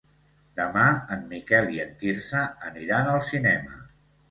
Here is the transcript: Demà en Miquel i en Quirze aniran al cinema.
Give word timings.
Demà 0.59 0.85
en 1.17 1.21
Miquel 1.33 1.69
i 1.77 1.83
en 1.85 1.93
Quirze 2.01 2.43
aniran 2.73 3.13
al 3.15 3.25
cinema. 3.31 3.81